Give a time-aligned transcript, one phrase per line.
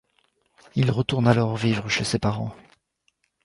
[0.73, 2.55] Il retourne alors vivre chez ses parents.